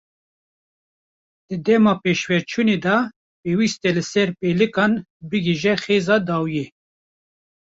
[1.47, 2.97] Di dema pêşveçûnê de
[3.41, 4.93] pêwîst e li ser pêlikan
[5.29, 6.65] bighêje xêza dawiyê.